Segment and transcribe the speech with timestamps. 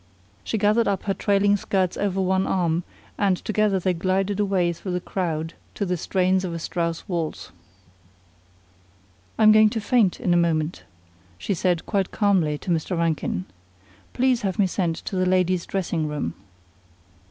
[0.43, 2.83] She gathered up her trailing skirts over one arm,
[3.19, 7.51] and together they glided away through the crowd to the strains of a Strauss waltz.
[9.37, 10.85] "I'm going to faint in a moment,"
[11.37, 12.97] she said quite calmly to Mr.
[12.97, 13.45] Rankin.
[14.13, 16.33] "Please have me sent to the ladies' dressing room."